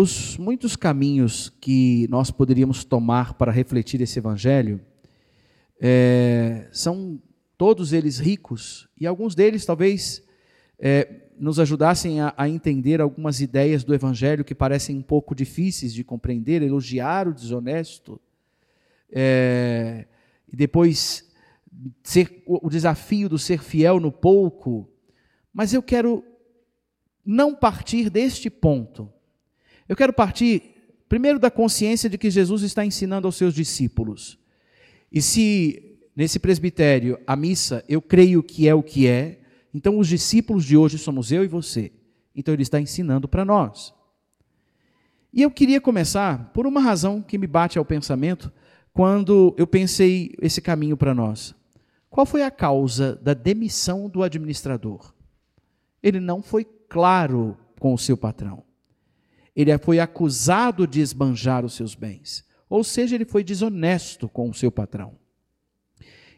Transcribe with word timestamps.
Os 0.00 0.36
muitos 0.36 0.76
caminhos 0.76 1.48
que 1.60 2.06
nós 2.08 2.30
poderíamos 2.30 2.84
tomar 2.84 3.34
para 3.34 3.50
refletir 3.50 4.00
esse 4.00 4.16
evangelho 4.16 4.80
é, 5.80 6.68
são 6.70 7.20
todos 7.56 7.92
eles 7.92 8.20
ricos 8.20 8.88
e 8.96 9.08
alguns 9.08 9.34
deles 9.34 9.66
talvez 9.66 10.22
é, 10.78 11.22
nos 11.36 11.58
ajudassem 11.58 12.20
a, 12.20 12.32
a, 12.36 12.48
entender 12.48 13.00
algumas 13.00 13.40
ideias 13.40 13.82
do 13.82 13.92
evangelho 13.92 14.44
que 14.44 14.54
parecem 14.54 14.96
um 14.96 15.02
pouco 15.02 15.34
difíceis 15.34 15.92
de 15.92 16.04
compreender, 16.04 16.62
elogiar 16.62 17.26
o 17.26 17.34
desonesto 17.34 18.20
é, 19.10 20.06
e 20.46 20.54
depois 20.54 21.28
ser, 22.04 22.44
o 22.46 22.70
desafio 22.70 23.28
do 23.28 23.36
ser 23.36 23.64
fiel 23.64 23.98
no 23.98 24.12
pouco. 24.12 24.88
Mas 25.52 25.74
eu 25.74 25.82
quero 25.82 26.22
não 27.26 27.52
partir 27.52 28.08
deste 28.08 28.48
ponto. 28.48 29.12
Eu 29.88 29.96
quero 29.96 30.12
partir 30.12 30.74
primeiro 31.08 31.38
da 31.38 31.50
consciência 31.50 32.10
de 32.10 32.18
que 32.18 32.30
Jesus 32.30 32.62
está 32.62 32.84
ensinando 32.84 33.26
aos 33.26 33.36
seus 33.36 33.54
discípulos. 33.54 34.38
E 35.10 35.22
se 35.22 35.98
nesse 36.14 36.38
presbitério 36.38 37.18
a 37.26 37.34
missa 37.34 37.84
eu 37.88 38.02
creio 38.02 38.42
que 38.42 38.68
é 38.68 38.74
o 38.74 38.82
que 38.82 39.06
é, 39.06 39.40
então 39.72 39.98
os 39.98 40.06
discípulos 40.06 40.64
de 40.64 40.76
hoje 40.76 40.98
somos 40.98 41.32
eu 41.32 41.42
e 41.42 41.48
você. 41.48 41.92
Então 42.34 42.52
ele 42.52 42.62
está 42.62 42.80
ensinando 42.80 43.26
para 43.26 43.44
nós. 43.44 43.94
E 45.32 45.42
eu 45.42 45.50
queria 45.50 45.80
começar 45.80 46.52
por 46.52 46.66
uma 46.66 46.80
razão 46.80 47.22
que 47.22 47.38
me 47.38 47.46
bate 47.46 47.78
ao 47.78 47.84
pensamento 47.84 48.52
quando 48.92 49.54
eu 49.56 49.66
pensei 49.66 50.34
esse 50.40 50.60
caminho 50.60 50.96
para 50.96 51.14
nós. 51.14 51.54
Qual 52.10 52.26
foi 52.26 52.42
a 52.42 52.50
causa 52.50 53.16
da 53.16 53.34
demissão 53.34 54.08
do 54.08 54.22
administrador? 54.22 55.14
Ele 56.02 56.20
não 56.20 56.42
foi 56.42 56.64
claro 56.88 57.56
com 57.78 57.92
o 57.92 57.98
seu 57.98 58.16
patrão. 58.16 58.67
Ele 59.58 59.76
foi 59.76 59.98
acusado 59.98 60.86
de 60.86 61.00
esbanjar 61.00 61.64
os 61.64 61.74
seus 61.74 61.96
bens. 61.96 62.44
Ou 62.70 62.84
seja, 62.84 63.16
ele 63.16 63.24
foi 63.24 63.42
desonesto 63.42 64.28
com 64.28 64.48
o 64.48 64.54
seu 64.54 64.70
patrão. 64.70 65.18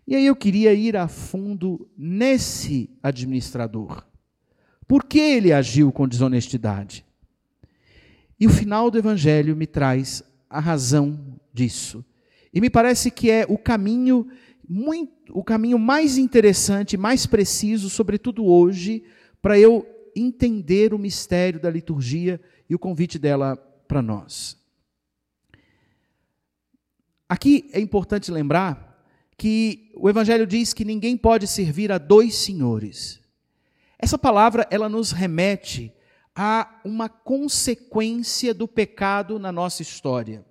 E 0.07 0.17
aí 0.17 0.25
eu 0.25 0.35
queria 0.35 0.73
ir 0.73 0.97
a 0.97 1.07
fundo 1.07 1.87
nesse 1.99 2.89
administrador. 3.03 4.07
Por 4.89 5.05
que 5.05 5.19
ele 5.19 5.53
agiu 5.53 5.93
com 5.93 6.09
desonestidade? 6.09 7.05
E 8.41 8.47
o 8.47 8.51
final 8.51 8.91
do 8.91 8.97
evangelho 8.97 9.55
me 9.55 9.67
traz 9.67 10.23
a 10.49 10.59
razão 10.59 11.39
disso. 11.53 12.03
E 12.55 12.59
me 12.59 12.71
parece 12.71 13.11
que 13.11 13.31
é 13.31 13.45
o 13.47 13.59
caminho 13.59 14.27
muito, 14.67 15.37
o 15.37 15.45
caminho 15.45 15.79
mais 15.79 16.17
interessante, 16.17 16.97
mais 16.97 17.27
preciso, 17.27 17.91
sobretudo 17.91 18.47
hoje, 18.47 19.05
para 19.43 19.59
eu 19.59 19.87
entender 20.17 20.95
o 20.95 20.99
mistério 20.99 21.61
da 21.61 21.69
liturgia 21.71 22.41
e 22.71 22.75
o 22.75 22.79
convite 22.79 23.19
dela 23.19 23.57
para 23.89 24.01
nós. 24.01 24.57
Aqui 27.29 27.69
é 27.73 27.81
importante 27.81 28.31
lembrar 28.31 29.05
que 29.37 29.93
o 29.97 30.09
evangelho 30.09 30.47
diz 30.47 30.73
que 30.73 30.85
ninguém 30.85 31.17
pode 31.17 31.49
servir 31.49 31.91
a 31.91 31.99
dois 31.99 32.37
senhores. 32.37 33.21
Essa 33.99 34.17
palavra 34.17 34.69
ela 34.71 34.89
nos 34.89 35.11
remete 35.11 35.93
a 36.35 36.81
uma 36.85 37.09
consequência 37.09 38.55
do 38.55 38.69
pecado 38.69 39.39
na 39.39 39.51
nossa 39.51 39.83
história. 39.83 40.47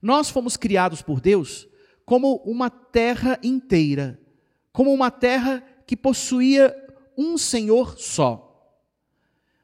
Nós 0.00 0.30
fomos 0.30 0.56
criados 0.56 1.02
por 1.02 1.20
Deus 1.20 1.68
como 2.06 2.36
uma 2.36 2.70
terra 2.70 3.38
inteira, 3.42 4.18
como 4.72 4.92
uma 4.92 5.10
terra 5.10 5.62
que 5.86 5.96
possuía 5.96 6.74
um 7.16 7.36
Senhor 7.36 7.98
só. 7.98 8.80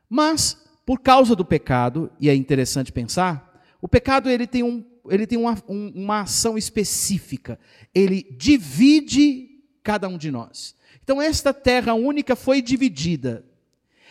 Mas, 0.08 0.60
por 0.90 0.98
causa 0.98 1.36
do 1.36 1.44
pecado, 1.44 2.10
e 2.18 2.28
é 2.28 2.34
interessante 2.34 2.90
pensar, 2.90 3.62
o 3.80 3.86
pecado 3.86 4.28
ele 4.28 4.44
tem, 4.44 4.64
um, 4.64 4.84
ele 5.08 5.24
tem 5.24 5.38
uma, 5.38 5.56
um, 5.68 5.92
uma 5.94 6.22
ação 6.22 6.58
específica. 6.58 7.60
Ele 7.94 8.26
divide 8.36 9.62
cada 9.84 10.08
um 10.08 10.18
de 10.18 10.32
nós. 10.32 10.74
Então, 11.00 11.22
esta 11.22 11.54
terra 11.54 11.94
única 11.94 12.34
foi 12.34 12.60
dividida. 12.60 13.44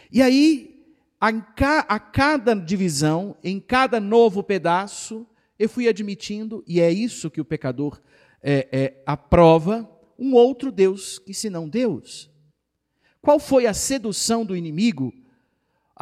E 0.10 0.22
aí, 0.22 0.82
a, 1.20 1.28
a 1.28 2.00
cada 2.00 2.54
divisão, 2.54 3.36
em 3.44 3.60
cada 3.60 4.00
novo 4.00 4.42
pedaço, 4.42 5.28
eu 5.60 5.68
fui 5.68 5.86
admitindo, 5.86 6.64
e 6.66 6.80
é 6.80 6.90
isso 6.90 7.30
que 7.30 7.42
o 7.42 7.46
pecador 7.46 8.00
é, 8.42 8.70
é, 8.72 9.04
aprova, 9.06 9.86
um 10.18 10.34
outro 10.34 10.72
Deus 10.72 11.20
que 11.20 11.34
senão 11.34 11.68
Deus. 11.68 12.32
Qual 13.22 13.38
foi 13.38 13.66
a 13.66 13.74
sedução 13.74 14.46
do 14.46 14.56
inimigo? 14.56 15.14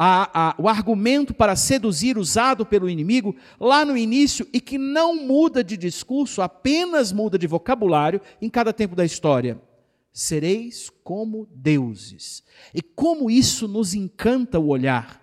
A, 0.00 0.50
a, 0.50 0.54
o 0.56 0.68
argumento 0.68 1.34
para 1.34 1.56
seduzir 1.56 2.16
usado 2.16 2.64
pelo 2.64 2.88
inimigo 2.88 3.34
lá 3.58 3.84
no 3.84 3.96
início 3.96 4.46
e 4.52 4.60
que 4.60 4.78
não 4.78 5.16
muda 5.16 5.64
de 5.64 5.76
discurso, 5.76 6.40
apenas 6.40 7.10
muda 7.10 7.36
de 7.36 7.48
vocabulário 7.48 8.20
em 8.40 8.48
cada 8.48 8.72
tempo 8.72 8.94
da 8.94 9.04
história. 9.04 9.60
Sereis 10.12 10.88
como 11.02 11.48
deuses. 11.52 12.44
E 12.72 12.80
como 12.80 13.28
isso 13.28 13.66
nos 13.66 13.92
encanta 13.92 14.58
o 14.58 14.68
olhar. 14.68 15.20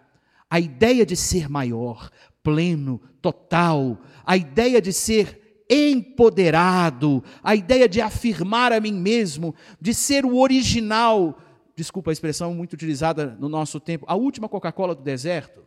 A 0.50 0.59
ideia 0.59 1.06
de 1.06 1.16
ser 1.16 1.50
maior, 1.50 2.09
pleno, 2.44 3.02
total, 3.22 4.02
a 4.25 4.38
ideia 4.38 4.81
de 4.81 4.94
ser 4.94 5.66
empoderado, 5.69 7.24
a 7.44 7.56
ideia 7.56 7.90
de 7.90 8.00
afirmar 8.00 8.72
a 8.72 8.80
mim 8.80 8.94
mesmo, 8.94 9.56
de 9.81 9.94
ser 9.94 10.25
o 10.25 10.38
original, 10.38 11.38
desculpa 11.75 12.09
a 12.09 12.13
expressão 12.13 12.53
muito 12.53 12.74
utilizada 12.74 13.36
no 13.40 13.50
nosso 13.50 13.80
tempo, 13.80 14.06
a 14.08 14.16
última 14.16 14.47
Coca-Cola 14.47 14.96
do 14.96 15.03
deserto, 15.03 15.66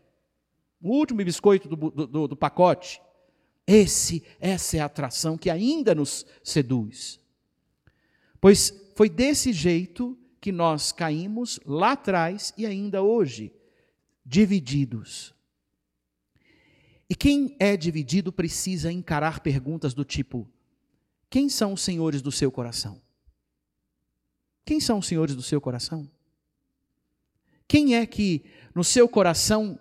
o 0.81 0.91
último 0.91 1.23
biscoito 1.25 1.69
do, 1.69 1.91
do, 1.91 2.29
do 2.29 2.37
pacote. 2.37 3.01
Esse, 3.67 4.23
essa 4.41 4.79
é 4.79 4.81
a 4.81 4.87
atração 4.87 5.37
que 5.37 5.51
ainda 5.51 5.95
nos 5.95 6.25
seduz. 6.43 7.21
Pois 8.41 8.73
foi 8.95 9.09
desse 9.09 9.53
jeito 9.53 10.17
que 10.41 10.51
nós 10.51 10.93
caímos 10.93 11.61
lá 11.67 11.93
atrás 11.93 12.55
e 12.57 12.65
ainda 12.65 13.03
hoje, 13.03 13.53
divididos. 14.25 15.35
E 17.11 17.15
quem 17.15 17.57
é 17.59 17.77
dividido 17.77 18.33
precisa 18.33 18.93
encarar 18.93 19.41
perguntas 19.41 19.93
do 19.93 20.05
tipo: 20.05 20.49
quem 21.29 21.49
são 21.49 21.73
os 21.73 21.83
senhores 21.83 22.23
do 22.23 22.31
seu 22.31 22.51
coração? 22.51 23.01
Quem 24.69 24.81
são 24.81 24.99
os 24.99 25.06
senhores 25.06 25.34
do 25.34 25.41
seu 25.41 25.62
coração? 25.62 26.06
Quem 27.67 27.97
é 27.97 28.05
que 28.05 28.45
no 28.75 28.84
seu 28.84 29.09
coração 29.09 29.81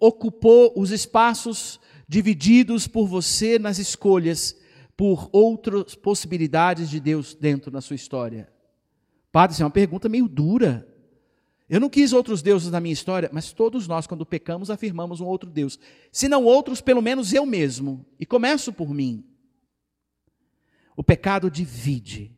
ocupou 0.00 0.72
os 0.74 0.90
espaços 0.90 1.78
divididos 2.08 2.88
por 2.88 3.06
você 3.06 3.58
nas 3.58 3.78
escolhas 3.78 4.56
por 4.96 5.28
outras 5.30 5.94
possibilidades 5.94 6.88
de 6.88 7.00
Deus 7.00 7.34
dentro 7.34 7.70
da 7.70 7.82
sua 7.82 7.96
história? 7.96 8.50
Padre, 9.30 9.52
isso 9.52 9.62
é 9.62 9.66
uma 9.66 9.70
pergunta 9.70 10.08
meio 10.08 10.26
dura. 10.26 10.88
Eu 11.68 11.78
não 11.78 11.90
quis 11.90 12.14
outros 12.14 12.40
deuses 12.40 12.70
na 12.70 12.80
minha 12.80 12.94
história, 12.94 13.28
mas 13.30 13.52
todos 13.52 13.86
nós, 13.86 14.06
quando 14.06 14.24
pecamos, 14.24 14.70
afirmamos 14.70 15.20
um 15.20 15.26
outro 15.26 15.50
Deus. 15.50 15.78
Se 16.10 16.28
não 16.28 16.44
outros, 16.44 16.80
pelo 16.80 17.02
menos 17.02 17.34
eu 17.34 17.44
mesmo. 17.44 18.06
E 18.18 18.24
começo 18.24 18.72
por 18.72 18.88
mim. 18.88 19.22
O 20.96 21.04
pecado 21.04 21.50
divide. 21.50 22.33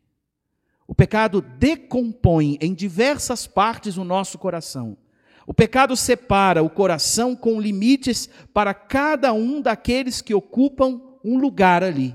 Pecado 0.97 1.41
decompõe 1.41 2.57
em 2.59 2.73
diversas 2.73 3.47
partes 3.47 3.95
o 3.97 4.03
nosso 4.03 4.37
coração. 4.37 4.97
O 5.45 5.53
pecado 5.53 5.95
separa 5.95 6.61
o 6.61 6.69
coração 6.69 7.35
com 7.35 7.61
limites 7.61 8.27
para 8.53 8.73
cada 8.73 9.31
um 9.31 9.61
daqueles 9.61 10.21
que 10.21 10.33
ocupam 10.33 11.01
um 11.23 11.37
lugar 11.37 11.83
ali. 11.83 12.13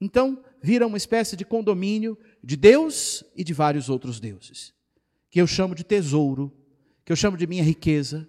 Então, 0.00 0.44
vira 0.62 0.86
uma 0.86 0.96
espécie 0.96 1.34
de 1.34 1.44
condomínio 1.44 2.16
de 2.44 2.56
Deus 2.56 3.24
e 3.34 3.42
de 3.42 3.52
vários 3.52 3.88
outros 3.88 4.20
deuses 4.20 4.72
que 5.30 5.40
eu 5.40 5.46
chamo 5.46 5.74
de 5.74 5.84
tesouro, 5.84 6.52
que 7.04 7.12
eu 7.12 7.16
chamo 7.16 7.36
de 7.36 7.46
minha 7.46 7.62
riqueza. 7.62 8.28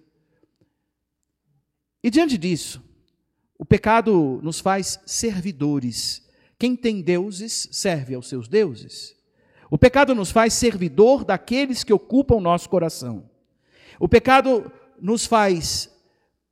E 2.02 2.08
diante 2.08 2.38
disso, 2.38 2.82
o 3.58 3.64
pecado 3.64 4.40
nos 4.42 4.60
faz 4.60 5.00
servidores. 5.04 6.21
Quem 6.62 6.76
tem 6.76 7.02
deuses 7.02 7.68
serve 7.72 8.14
aos 8.14 8.28
seus 8.28 8.46
deuses. 8.46 9.16
O 9.68 9.76
pecado 9.76 10.14
nos 10.14 10.30
faz 10.30 10.54
servidor 10.54 11.24
daqueles 11.24 11.82
que 11.82 11.92
ocupam 11.92 12.40
nosso 12.40 12.68
coração. 12.68 13.28
O 13.98 14.08
pecado 14.08 14.70
nos 15.00 15.26
faz 15.26 15.90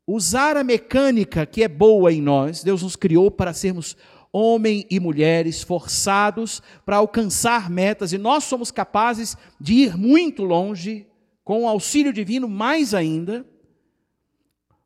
usar 0.05 0.57
a 0.57 0.65
mecânica 0.65 1.47
que 1.47 1.63
é 1.63 1.69
boa 1.69 2.13
em 2.13 2.21
nós. 2.21 2.65
Deus 2.65 2.83
nos 2.83 2.97
criou 2.97 3.31
para 3.31 3.53
sermos 3.53 3.97
homem 4.33 4.85
e 4.91 4.99
mulheres 4.99 5.63
forçados 5.63 6.61
para 6.85 6.97
alcançar 6.97 7.71
metas, 7.71 8.13
e 8.13 8.19
nós 8.19 8.43
somos 8.43 8.73
capazes 8.73 9.37
de 9.61 9.75
ir 9.75 9.97
muito 9.97 10.43
longe, 10.43 11.07
com 11.45 11.63
o 11.63 11.69
auxílio 11.69 12.13
divino 12.13 12.49
mais 12.49 12.95
ainda. 12.95 13.47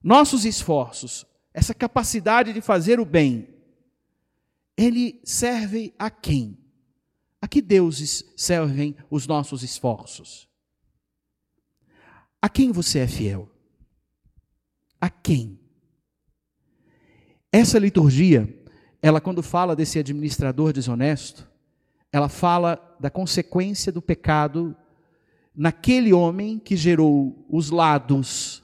Nossos 0.02 0.44
esforços, 0.44 1.24
essa 1.54 1.72
capacidade 1.72 2.52
de 2.52 2.60
fazer 2.60 3.00
o 3.00 3.06
bem, 3.06 3.53
ele 4.76 5.20
serve 5.24 5.94
a 5.98 6.10
quem? 6.10 6.58
A 7.40 7.46
que 7.46 7.60
deuses 7.60 8.24
servem 8.36 8.96
os 9.10 9.26
nossos 9.26 9.62
esforços? 9.62 10.48
A 12.40 12.48
quem 12.48 12.72
você 12.72 13.00
é 13.00 13.06
fiel? 13.06 13.50
A 15.00 15.08
quem? 15.08 15.60
Essa 17.52 17.78
liturgia, 17.78 18.52
ela 19.00 19.20
quando 19.20 19.42
fala 19.42 19.76
desse 19.76 19.98
administrador 19.98 20.72
desonesto, 20.72 21.48
ela 22.10 22.28
fala 22.28 22.96
da 22.98 23.10
consequência 23.10 23.92
do 23.92 24.02
pecado 24.02 24.76
naquele 25.54 26.12
homem 26.12 26.58
que 26.58 26.76
gerou 26.76 27.46
os 27.48 27.70
lados. 27.70 28.63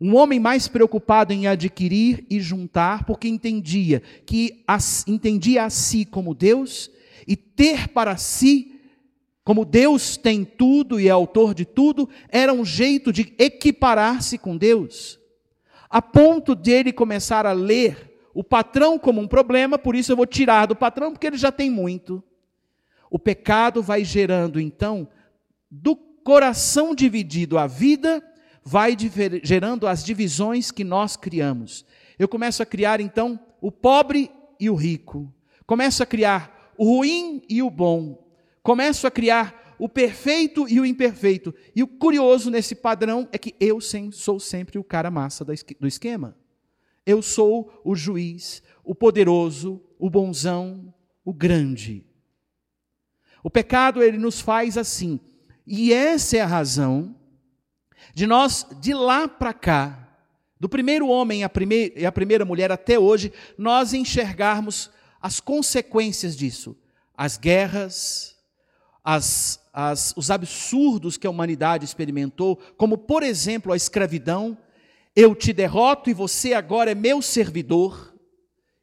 Um 0.00 0.16
homem 0.16 0.40
mais 0.40 0.68
preocupado 0.68 1.32
em 1.32 1.46
adquirir 1.46 2.26
e 2.28 2.40
juntar, 2.40 3.04
porque 3.04 3.28
entendia 3.28 4.02
que 4.26 4.64
entendia 5.06 5.64
a 5.64 5.70
si 5.70 6.04
como 6.04 6.34
Deus 6.34 6.90
e 7.26 7.36
ter 7.36 7.88
para 7.88 8.16
si 8.16 8.74
como 9.44 9.64
Deus 9.64 10.16
tem 10.16 10.42
tudo 10.42 10.98
e 10.98 11.06
é 11.06 11.10
autor 11.10 11.54
de 11.54 11.66
tudo, 11.66 12.08
era 12.30 12.52
um 12.52 12.64
jeito 12.64 13.12
de 13.12 13.34
equiparar-se 13.38 14.38
com 14.38 14.56
Deus, 14.56 15.20
a 15.90 16.00
ponto 16.00 16.56
de 16.56 16.70
ele 16.70 16.92
começar 16.92 17.44
a 17.44 17.52
ler 17.52 18.10
o 18.32 18.42
patrão 18.42 18.98
como 18.98 19.20
um 19.20 19.28
problema, 19.28 19.78
por 19.78 19.94
isso 19.94 20.10
eu 20.10 20.16
vou 20.16 20.26
tirar 20.26 20.66
do 20.66 20.74
patrão, 20.74 21.12
porque 21.12 21.26
ele 21.26 21.36
já 21.36 21.52
tem 21.52 21.70
muito. 21.70 22.24
O 23.10 23.18
pecado 23.18 23.82
vai 23.82 24.02
gerando, 24.02 24.58
então, 24.58 25.06
do 25.70 25.94
coração 25.94 26.94
dividido 26.94 27.58
a 27.58 27.66
vida, 27.66 28.24
vai 28.64 28.96
gerando 29.42 29.86
as 29.86 30.02
divisões 30.02 30.70
que 30.70 30.84
nós 30.84 31.16
criamos. 31.16 31.84
Eu 32.18 32.28
começo 32.28 32.62
a 32.62 32.66
criar, 32.66 33.00
então, 33.00 33.38
o 33.60 33.70
pobre 33.70 34.30
e 34.58 34.70
o 34.70 34.74
rico. 34.74 35.32
Começo 35.66 36.02
a 36.02 36.06
criar 36.06 36.72
o 36.76 36.96
ruim 36.96 37.42
e 37.48 37.62
o 37.62 37.70
bom 37.70 38.24
começo 38.64 39.06
a 39.06 39.10
criar 39.10 39.76
o 39.78 39.88
perfeito 39.88 40.66
e 40.66 40.80
o 40.80 40.86
imperfeito. 40.86 41.54
E 41.76 41.82
o 41.82 41.86
curioso 41.86 42.50
nesse 42.50 42.74
padrão 42.74 43.28
é 43.30 43.36
que 43.36 43.54
eu 43.60 43.78
sou 44.10 44.40
sempre 44.40 44.78
o 44.78 44.82
cara 44.82 45.10
massa 45.10 45.44
do 45.44 45.86
esquema. 45.86 46.34
Eu 47.04 47.20
sou 47.20 47.82
o 47.84 47.94
juiz, 47.94 48.62
o 48.82 48.94
poderoso, 48.94 49.82
o 49.98 50.08
bonzão, 50.08 50.92
o 51.22 51.34
grande. 51.34 52.06
O 53.42 53.50
pecado 53.50 54.02
ele 54.02 54.16
nos 54.16 54.40
faz 54.40 54.78
assim. 54.78 55.20
E 55.66 55.92
essa 55.92 56.38
é 56.38 56.40
a 56.40 56.46
razão 56.46 57.14
de 58.12 58.26
nós 58.26 58.66
de 58.80 58.92
lá 58.92 59.28
para 59.28 59.52
cá, 59.52 60.04
do 60.58 60.68
primeiro 60.68 61.08
homem 61.08 61.40
e 61.40 62.06
a 62.06 62.12
primeira, 62.12 62.44
mulher 62.44 62.72
até 62.72 62.98
hoje, 62.98 63.32
nós 63.58 63.92
enxergarmos 63.92 64.90
as 65.20 65.40
consequências 65.40 66.36
disso. 66.36 66.76
As 67.16 67.36
guerras, 67.36 68.36
as, 69.04 69.60
as, 69.72 70.14
os 70.16 70.30
absurdos 70.30 71.16
que 71.16 71.26
a 71.26 71.30
humanidade 71.30 71.84
experimentou, 71.84 72.56
como, 72.76 72.96
por 72.96 73.22
exemplo, 73.22 73.72
a 73.72 73.76
escravidão. 73.76 74.56
Eu 75.14 75.34
te 75.34 75.52
derroto 75.52 76.10
e 76.10 76.14
você 76.14 76.54
agora 76.54 76.90
é 76.90 76.94
meu 76.94 77.20
servidor. 77.20 78.14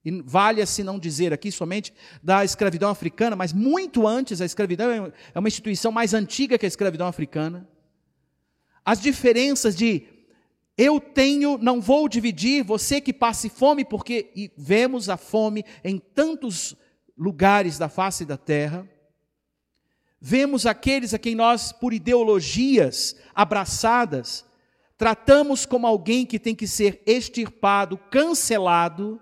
E 0.04 0.22
vale-se 0.22 0.84
não 0.84 0.98
dizer 0.98 1.34
aqui 1.34 1.52
somente 1.52 1.94
da 2.22 2.44
escravidão 2.44 2.90
africana, 2.90 3.36
mas 3.36 3.54
muito 3.54 4.08
antes, 4.08 4.42
a 4.42 4.46
escravidão 4.46 5.14
é 5.34 5.40
uma 5.40 5.48
instituição 5.48 5.92
mais 5.92 6.14
antiga 6.14 6.58
que 6.58 6.66
a 6.66 6.68
escravidão 6.68 7.08
africana. 7.08 7.68
As 8.84 9.00
diferenças 9.00 9.76
de 9.76 10.08
eu 10.78 11.00
tenho, 11.00 11.58
não 11.58 11.80
vou 11.80 12.08
dividir, 12.10 12.64
você 12.64 13.00
que 13.00 13.14
passe 13.14 13.50
fome, 13.50 13.86
porque 13.86 14.52
vemos 14.58 15.10
a 15.10 15.18
fome 15.18 15.64
em 15.84 15.98
tantos 15.98 16.76
lugares 17.18 17.78
da 17.78 17.88
face 17.88 18.26
da 18.26 18.38
terra. 18.38 18.90
Vemos 20.20 20.66
aqueles 20.66 21.14
a 21.14 21.20
quem 21.20 21.36
nós, 21.36 21.72
por 21.72 21.94
ideologias 21.94 23.16
abraçadas, 23.36 24.46
tratamos 24.98 25.66
como 25.66 25.86
alguém 25.86 26.26
que 26.26 26.40
tem 26.40 26.56
que 26.56 26.68
ser 26.68 27.02
extirpado, 27.06 27.98
cancelado, 27.98 29.20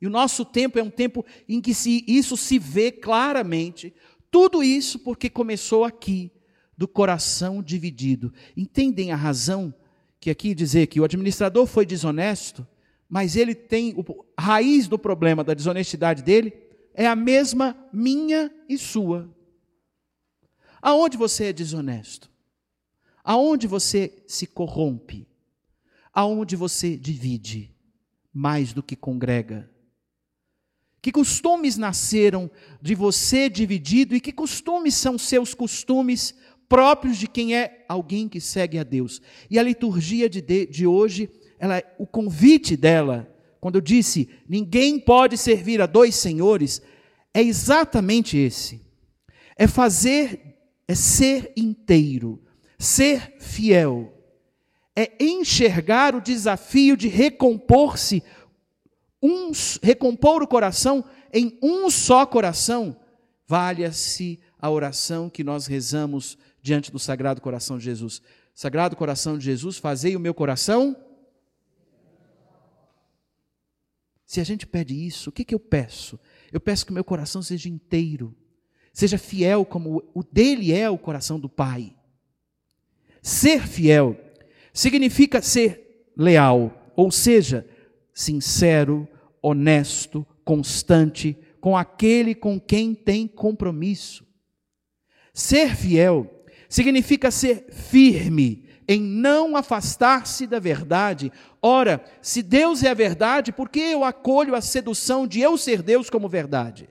e 0.00 0.06
o 0.06 0.10
nosso 0.10 0.44
tempo 0.44 0.78
é 0.78 0.82
um 0.82 0.90
tempo 0.90 1.24
em 1.48 1.60
que 1.60 1.72
se, 1.72 2.04
isso 2.08 2.36
se 2.36 2.58
vê 2.58 2.90
claramente. 2.90 3.94
Tudo 4.30 4.62
isso 4.62 4.98
porque 4.98 5.30
começou 5.30 5.84
aqui, 5.84 6.30
do 6.76 6.88
coração 6.88 7.62
dividido. 7.62 8.32
Entendem 8.56 9.12
a 9.12 9.16
razão 9.16 9.74
que 10.20 10.30
aqui 10.30 10.54
dizer 10.54 10.86
que 10.86 11.00
o 11.00 11.04
administrador 11.04 11.66
foi 11.66 11.84
desonesto, 11.84 12.66
mas 13.08 13.36
ele 13.36 13.54
tem 13.54 13.94
a 14.36 14.42
raiz 14.42 14.88
do 14.88 14.98
problema 14.98 15.44
da 15.44 15.54
desonestidade 15.54 16.22
dele 16.22 16.52
é 16.94 17.06
a 17.06 17.16
mesma 17.16 17.76
minha 17.92 18.52
e 18.68 18.76
sua. 18.78 19.28
Aonde 20.80 21.16
você 21.16 21.46
é 21.46 21.52
desonesto? 21.52 22.30
Aonde 23.24 23.66
você 23.66 24.22
se 24.26 24.46
corrompe? 24.46 25.28
Aonde 26.12 26.56
você 26.56 26.96
divide 26.96 27.74
mais 28.32 28.72
do 28.72 28.82
que 28.82 28.96
congrega? 28.96 29.70
Que 31.00 31.10
costumes 31.10 31.76
nasceram 31.76 32.50
de 32.80 32.94
você 32.94 33.48
dividido 33.48 34.14
e 34.14 34.20
que 34.20 34.32
costumes 34.32 34.94
são 34.94 35.18
seus 35.18 35.54
costumes 35.54 36.34
próprios 36.72 37.18
de 37.18 37.28
quem 37.28 37.54
é 37.54 37.84
alguém 37.86 38.26
que 38.26 38.40
segue 38.40 38.78
a 38.78 38.82
Deus? 38.82 39.20
E 39.50 39.58
a 39.58 39.62
liturgia 39.62 40.26
de, 40.26 40.40
de, 40.40 40.64
de 40.64 40.86
hoje, 40.86 41.28
ela, 41.58 41.82
o 41.98 42.06
convite 42.06 42.78
dela, 42.78 43.30
quando 43.60 43.74
eu 43.74 43.82
disse 43.82 44.30
ninguém 44.48 44.98
pode 44.98 45.36
servir 45.36 45.82
a 45.82 45.86
dois 45.86 46.14
senhores, 46.14 46.80
é 47.34 47.42
exatamente 47.42 48.38
esse: 48.38 48.80
é 49.54 49.66
fazer 49.66 50.40
é 50.88 50.94
ser 50.94 51.52
inteiro, 51.54 52.42
ser 52.78 53.34
fiel, 53.38 54.10
é 54.96 55.12
enxergar 55.20 56.14
o 56.14 56.22
desafio 56.22 56.96
de 56.96 57.06
recompor-se, 57.06 58.22
um, 59.22 59.52
recompor 59.82 60.42
o 60.42 60.48
coração 60.48 61.04
em 61.34 61.58
um 61.62 61.90
só 61.90 62.24
coração. 62.24 62.96
Valha-se 63.46 64.40
a 64.58 64.70
oração 64.70 65.28
que 65.28 65.44
nós 65.44 65.66
rezamos 65.66 66.38
diante 66.62 66.90
do 66.90 66.98
Sagrado 66.98 67.40
Coração 67.40 67.76
de 67.76 67.84
Jesus. 67.84 68.22
Sagrado 68.54 68.96
Coração 68.96 69.36
de 69.36 69.44
Jesus, 69.44 69.76
fazei 69.76 70.16
o 70.16 70.20
meu 70.20 70.32
coração. 70.32 70.96
Se 74.24 74.40
a 74.40 74.44
gente 74.44 74.66
pede 74.66 74.94
isso, 74.94 75.28
o 75.28 75.32
que, 75.32 75.44
que 75.44 75.54
eu 75.54 75.60
peço? 75.60 76.18
Eu 76.50 76.60
peço 76.60 76.86
que 76.86 76.92
o 76.92 76.94
meu 76.94 77.04
coração 77.04 77.42
seja 77.42 77.68
inteiro 77.68 78.34
Seja 78.92 79.16
fiel 79.16 79.64
como 79.64 80.02
o 80.12 80.22
dele 80.22 80.72
é 80.72 80.88
o 80.88 80.98
coração 80.98 81.40
do 81.40 81.48
Pai. 81.48 81.94
Ser 83.22 83.66
fiel 83.66 84.16
significa 84.72 85.40
ser 85.40 86.12
leal, 86.16 86.92
ou 86.94 87.10
seja, 87.10 87.66
sincero, 88.12 89.08
honesto, 89.40 90.26
constante 90.44 91.36
com 91.60 91.76
aquele 91.76 92.34
com 92.34 92.60
quem 92.60 92.94
tem 92.94 93.26
compromisso. 93.26 94.26
Ser 95.32 95.74
fiel 95.74 96.41
significa 96.72 97.30
ser 97.30 97.66
firme 97.70 98.64
em 98.88 98.98
não 98.98 99.54
afastar-se 99.56 100.46
da 100.46 100.58
verdade. 100.58 101.30
Ora, 101.60 102.02
se 102.22 102.42
Deus 102.42 102.82
é 102.82 102.88
a 102.88 102.94
verdade, 102.94 103.52
por 103.52 103.68
que 103.68 103.78
eu 103.78 104.02
acolho 104.02 104.54
a 104.54 104.60
sedução 104.62 105.26
de 105.26 105.38
eu 105.38 105.58
ser 105.58 105.82
Deus 105.82 106.08
como 106.08 106.30
verdade? 106.30 106.88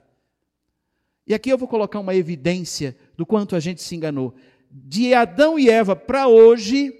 E 1.26 1.34
aqui 1.34 1.50
eu 1.50 1.58
vou 1.58 1.66
colocar 1.66 1.98
uma 1.98 2.14
evidência 2.14 2.96
do 3.16 3.26
quanto 3.26 3.56
a 3.56 3.60
gente 3.60 3.82
se 3.82 3.96
enganou. 3.96 4.36
De 4.70 5.14
Adão 5.14 5.58
e 5.58 5.68
Eva 5.68 5.96
para 5.96 6.28
hoje, 6.28 6.94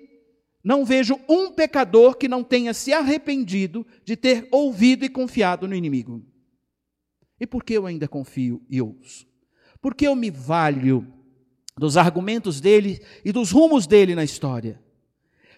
não 0.62 0.84
vejo 0.84 1.20
um 1.28 1.52
pecador 1.52 2.16
que 2.16 2.26
não 2.26 2.42
tenha 2.42 2.74
se 2.74 2.92
arrependido 2.92 3.86
de 4.04 4.16
ter 4.16 4.48
ouvido 4.50 5.04
e 5.04 5.08
confiado 5.08 5.68
no 5.68 5.76
inimigo. 5.76 6.20
E 7.38 7.46
por 7.46 7.62
que 7.62 7.74
eu 7.74 7.86
ainda 7.86 8.08
confio 8.08 8.60
e 8.68 8.82
ouço? 8.82 9.24
Porque 9.80 10.04
eu 10.04 10.16
me 10.16 10.32
valho 10.32 11.21
dos 11.82 11.96
argumentos 11.96 12.60
dele 12.60 13.02
e 13.24 13.32
dos 13.32 13.50
rumos 13.50 13.88
dele 13.88 14.14
na 14.14 14.22
história. 14.22 14.80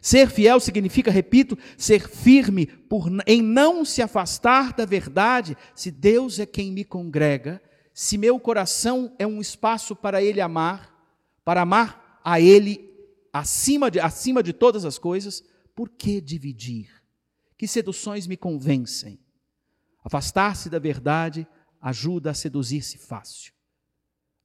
Ser 0.01 0.31
fiel 0.31 0.59
significa, 0.59 1.11
repito, 1.11 1.57
ser 1.77 2.09
firme 2.09 2.67
por, 2.67 3.09
em 3.27 3.43
não 3.43 3.85
se 3.85 4.01
afastar 4.01 4.73
da 4.73 4.87
verdade. 4.87 5.57
Se 5.75 5.91
Deus 5.91 6.39
é 6.39 6.47
quem 6.47 6.73
me 6.73 6.83
congrega, 6.83 7.61
se 7.93 8.17
meu 8.17 8.41
coração 8.41 9.15
é 9.19 9.27
um 9.27 9.39
espaço 9.39 9.95
para 9.95 10.23
Ele 10.23 10.41
amar, 10.41 10.95
para 11.45 11.61
amar 11.61 12.21
a 12.25 12.41
Ele 12.41 12.91
acima 13.31 13.91
de, 13.91 14.01
acima 14.01 14.43
de 14.43 14.55
todas 14.55 14.87
as 14.87 14.97
coisas, 14.97 15.45
por 15.75 15.91
que 15.91 16.21
dividir? 16.23 16.89
Que 17.59 17.69
seduções 17.69 18.27
me 18.27 18.37
convencem? 18.37 19.19
Afastar-se 20.03 20.71
da 20.71 20.79
verdade 20.79 21.47
ajuda 21.81 22.31
a 22.31 22.35
seduzir-se 22.35 22.97
fácil, 22.97 23.53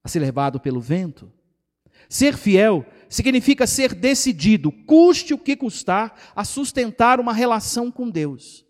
a 0.04 0.08
ser 0.08 0.20
levado 0.20 0.60
pelo 0.60 0.80
vento. 0.80 1.32
Ser 2.10 2.36
fiel 2.36 2.84
significa 3.08 3.68
ser 3.68 3.94
decidido, 3.94 4.72
custe 4.72 5.32
o 5.32 5.38
que 5.38 5.54
custar, 5.54 6.32
a 6.34 6.44
sustentar 6.44 7.20
uma 7.20 7.32
relação 7.32 7.88
com 7.88 8.10
Deus. 8.10 8.66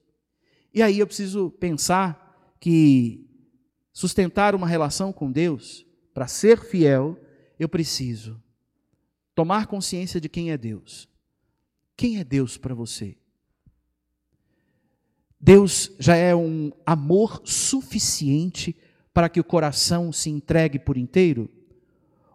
E 0.74 0.82
aí 0.82 0.98
eu 0.98 1.06
preciso 1.06 1.50
pensar 1.52 2.54
que 2.60 3.26
sustentar 3.94 4.54
uma 4.54 4.68
relação 4.68 5.10
com 5.10 5.32
Deus, 5.32 5.86
para 6.12 6.26
ser 6.26 6.60
fiel, 6.60 7.18
eu 7.58 7.66
preciso 7.66 8.38
tomar 9.34 9.66
consciência 9.66 10.20
de 10.20 10.28
quem 10.28 10.50
é 10.50 10.58
Deus. 10.58 11.08
Quem 11.96 12.18
é 12.18 12.24
Deus 12.24 12.58
para 12.58 12.74
você? 12.74 13.16
Deus 15.40 15.92
já 15.98 16.14
é 16.14 16.34
um 16.34 16.70
amor 16.84 17.40
suficiente 17.46 18.76
para 19.14 19.30
que 19.30 19.40
o 19.40 19.44
coração 19.44 20.12
se 20.12 20.28
entregue 20.28 20.78
por 20.78 20.98
inteiro? 20.98 21.50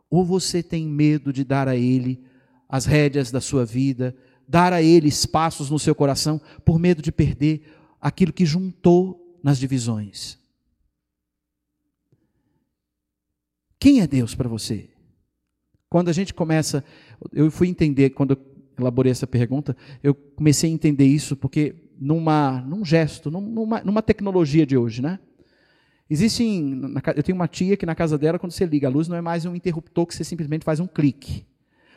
Ou 0.09 0.25
você 0.25 0.61
tem 0.61 0.87
medo 0.87 1.33
de 1.33 1.43
dar 1.43 1.67
a 1.67 1.75
Ele 1.75 2.23
as 2.67 2.85
rédeas 2.85 3.31
da 3.31 3.39
sua 3.39 3.65
vida, 3.65 4.15
dar 4.47 4.73
a 4.73 4.81
Ele 4.81 5.07
espaços 5.07 5.69
no 5.69 5.79
seu 5.79 5.95
coração, 5.95 6.41
por 6.63 6.79
medo 6.79 7.01
de 7.01 7.11
perder 7.11 7.67
aquilo 7.99 8.33
que 8.33 8.45
juntou 8.45 9.39
nas 9.43 9.57
divisões? 9.57 10.37
Quem 13.79 14.01
é 14.01 14.07
Deus 14.07 14.33
para 14.33 14.49
você? 14.49 14.89
Quando 15.89 16.09
a 16.09 16.13
gente 16.13 16.33
começa, 16.33 16.83
eu 17.31 17.51
fui 17.51 17.67
entender, 17.67 18.09
quando 18.11 18.31
eu 18.31 18.55
elaborei 18.77 19.11
essa 19.11 19.27
pergunta, 19.27 19.77
eu 20.03 20.13
comecei 20.13 20.69
a 20.69 20.73
entender 20.73 21.05
isso 21.05 21.35
porque 21.35 21.75
numa, 21.99 22.61
num 22.61 22.83
gesto, 22.83 23.31
numa, 23.31 23.81
numa 23.81 24.01
tecnologia 24.01 24.65
de 24.65 24.75
hoje, 24.75 25.01
né? 25.01 25.19
Existem, 26.09 26.81
eu 27.15 27.23
tenho 27.23 27.35
uma 27.35 27.47
tia 27.47 27.75
que 27.75 27.85
na 27.85 27.95
casa 27.95 28.17
dela, 28.17 28.37
quando 28.37 28.51
você 28.51 28.65
liga 28.65 28.87
a 28.87 28.91
luz, 28.91 29.07
não 29.07 29.17
é 29.17 29.21
mais 29.21 29.45
um 29.45 29.55
interruptor 29.55 30.05
que 30.05 30.13
você 30.13 30.23
simplesmente 30.23 30.63
faz 30.63 30.79
um 30.79 30.85
clique. 30.85 31.45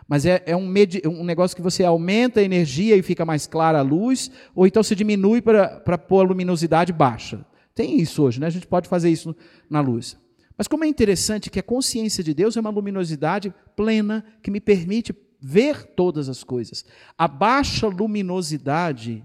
Mas 0.09 0.25
é, 0.25 0.43
é 0.47 0.57
um, 0.57 0.67
medi, 0.67 1.03
um 1.07 1.23
negócio 1.23 1.55
que 1.55 1.63
você 1.63 1.85
aumenta 1.85 2.41
a 2.41 2.43
energia 2.43 2.97
e 2.97 3.03
fica 3.03 3.27
mais 3.27 3.47
clara 3.47 3.81
a 3.81 3.83
luz, 3.83 4.31
ou 4.55 4.67
então 4.67 4.83
se 4.83 4.95
diminui 4.95 5.43
para 5.43 5.99
pôr 5.99 6.25
a 6.25 6.29
luminosidade 6.29 6.93
baixa. 6.93 7.45
Tem 7.75 8.01
isso 8.01 8.23
hoje, 8.23 8.41
né? 8.41 8.47
A 8.47 8.51
gente 8.51 8.67
pode 8.67 8.89
fazer 8.89 9.11
isso 9.11 9.37
na 9.69 9.81
luz. 9.81 10.17
Mas 10.57 10.67
como 10.67 10.85
é 10.85 10.89
interessante 10.89 11.51
que 11.51 11.61
a 11.61 11.63
consciência 11.63 12.25
de 12.25 12.33
Deus 12.33 12.57
é 12.57 12.61
uma 12.61 12.71
luminosidade 12.71 13.55
plena 13.77 14.25
que 14.43 14.51
me 14.51 14.61
permite 14.61 15.15
ver 15.41 15.85
todas 15.85 16.29
as 16.29 16.43
coisas. 16.43 16.85
A 17.17 17.29
baixa 17.29 17.87
luminosidade, 17.87 19.25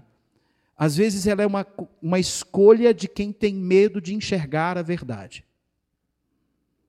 às 0.76 0.96
vezes, 0.96 1.26
ela 1.26 1.42
é 1.42 1.46
uma, 1.46 1.66
uma 2.02 2.18
escolha 2.18 2.92
de 2.92 3.06
quem 3.06 3.32
tem 3.32 3.54
medo 3.54 4.00
de 4.00 4.14
enxergar 4.14 4.76
a 4.76 4.82
verdade. 4.82 5.44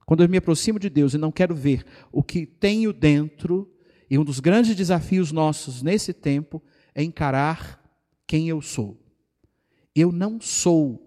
Quando 0.05 0.23
eu 0.23 0.29
me 0.29 0.37
aproximo 0.37 0.79
de 0.79 0.89
Deus 0.89 1.13
e 1.13 1.17
não 1.17 1.31
quero 1.31 1.55
ver 1.55 1.85
o 2.11 2.23
que 2.23 2.45
tenho 2.45 2.91
dentro, 2.91 3.71
e 4.09 4.17
um 4.17 4.23
dos 4.23 4.39
grandes 4.39 4.75
desafios 4.75 5.31
nossos 5.31 5.81
nesse 5.81 6.13
tempo 6.13 6.61
é 6.93 7.03
encarar 7.03 7.83
quem 8.27 8.49
eu 8.49 8.61
sou. 8.61 8.99
Eu 9.95 10.11
não 10.11 10.39
sou 10.39 11.01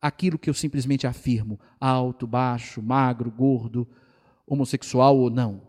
aquilo 0.00 0.38
que 0.38 0.50
eu 0.50 0.54
simplesmente 0.54 1.06
afirmo, 1.06 1.58
alto, 1.80 2.26
baixo, 2.26 2.82
magro, 2.82 3.30
gordo, 3.30 3.88
homossexual 4.46 5.16
ou 5.18 5.30
não. 5.30 5.62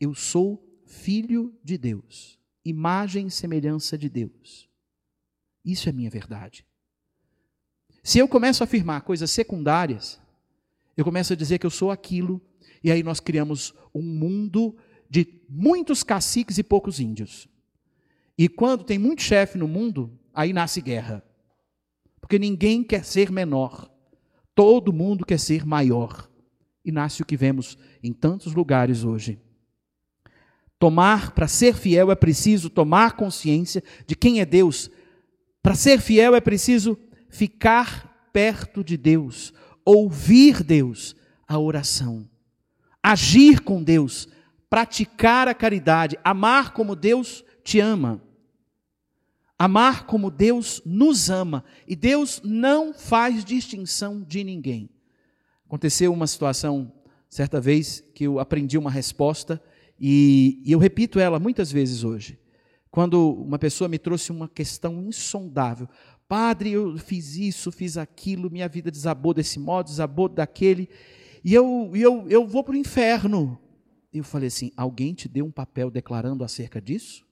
Eu 0.00 0.14
sou 0.14 0.82
filho 0.84 1.54
de 1.62 1.78
Deus, 1.78 2.38
imagem 2.64 3.28
e 3.28 3.30
semelhança 3.30 3.96
de 3.96 4.08
Deus. 4.08 4.67
Isso 5.68 5.86
é 5.86 5.92
minha 5.92 6.08
verdade. 6.08 6.64
Se 8.02 8.18
eu 8.18 8.26
começo 8.26 8.62
a 8.62 8.64
afirmar 8.64 9.02
coisas 9.02 9.30
secundárias, 9.30 10.18
eu 10.96 11.04
começo 11.04 11.34
a 11.34 11.36
dizer 11.36 11.58
que 11.58 11.66
eu 11.66 11.70
sou 11.70 11.90
aquilo, 11.90 12.40
e 12.82 12.90
aí 12.90 13.02
nós 13.02 13.20
criamos 13.20 13.74
um 13.94 14.00
mundo 14.00 14.74
de 15.10 15.42
muitos 15.46 16.02
caciques 16.02 16.56
e 16.56 16.62
poucos 16.62 17.00
índios. 17.00 17.46
E 18.38 18.48
quando 18.48 18.82
tem 18.82 18.98
muito 18.98 19.20
chefe 19.20 19.58
no 19.58 19.68
mundo, 19.68 20.18
aí 20.32 20.54
nasce 20.54 20.80
guerra. 20.80 21.22
Porque 22.18 22.38
ninguém 22.38 22.82
quer 22.82 23.04
ser 23.04 23.30
menor. 23.30 23.90
Todo 24.54 24.90
mundo 24.90 25.26
quer 25.26 25.38
ser 25.38 25.66
maior. 25.66 26.30
E 26.82 26.90
nasce 26.90 27.20
o 27.20 27.26
que 27.26 27.36
vemos 27.36 27.76
em 28.02 28.14
tantos 28.14 28.54
lugares 28.54 29.04
hoje. 29.04 29.38
Tomar, 30.78 31.32
para 31.32 31.46
ser 31.46 31.74
fiel, 31.74 32.10
é 32.10 32.14
preciso 32.14 32.70
tomar 32.70 33.16
consciência 33.16 33.84
de 34.06 34.16
quem 34.16 34.40
é 34.40 34.46
Deus. 34.46 34.90
Para 35.62 35.74
ser 35.74 36.00
fiel, 36.00 36.34
é 36.34 36.40
preciso 36.40 36.98
ficar 37.28 38.30
perto 38.32 38.84
de 38.84 38.96
Deus, 38.96 39.52
ouvir 39.84 40.62
Deus, 40.62 41.16
a 41.46 41.58
oração, 41.58 42.28
agir 43.02 43.60
com 43.60 43.82
Deus, 43.82 44.28
praticar 44.68 45.48
a 45.48 45.54
caridade, 45.54 46.18
amar 46.22 46.72
como 46.72 46.94
Deus 46.94 47.44
te 47.64 47.80
ama. 47.80 48.22
Amar 49.58 50.06
como 50.06 50.30
Deus 50.30 50.80
nos 50.86 51.28
ama. 51.28 51.64
E 51.86 51.96
Deus 51.96 52.40
não 52.44 52.94
faz 52.94 53.44
distinção 53.44 54.22
de 54.22 54.44
ninguém. 54.44 54.88
Aconteceu 55.66 56.12
uma 56.12 56.26
situação, 56.26 56.92
certa 57.28 57.60
vez, 57.60 58.04
que 58.14 58.24
eu 58.24 58.38
aprendi 58.38 58.78
uma 58.78 58.90
resposta 58.90 59.60
e, 59.98 60.62
e 60.64 60.70
eu 60.70 60.78
repito 60.78 61.18
ela 61.18 61.40
muitas 61.40 61.72
vezes 61.72 62.04
hoje. 62.04 62.38
Quando 62.90 63.32
uma 63.32 63.58
pessoa 63.58 63.88
me 63.88 63.98
trouxe 63.98 64.32
uma 64.32 64.48
questão 64.48 65.02
insondável. 65.02 65.88
Padre, 66.26 66.72
eu 66.72 66.98
fiz 66.98 67.36
isso, 67.36 67.72
fiz 67.72 67.96
aquilo, 67.96 68.50
minha 68.50 68.68
vida 68.68 68.90
desabou 68.90 69.32
desse 69.32 69.58
modo, 69.58 69.86
desabou 69.86 70.28
daquele, 70.28 70.88
e 71.44 71.54
eu, 71.54 71.90
eu, 71.94 72.28
eu 72.28 72.46
vou 72.46 72.62
para 72.62 72.74
o 72.74 72.76
inferno. 72.76 73.58
Eu 74.12 74.24
falei 74.24 74.48
assim: 74.48 74.72
alguém 74.76 75.14
te 75.14 75.28
deu 75.28 75.44
um 75.44 75.50
papel 75.50 75.90
declarando 75.90 76.44
acerca 76.44 76.80
disso? 76.80 77.26